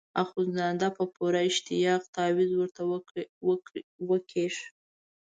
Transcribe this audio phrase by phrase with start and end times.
[0.23, 2.81] اخندزاده په پوره اشتیاق تاویز ورته
[4.09, 4.55] وکیښ.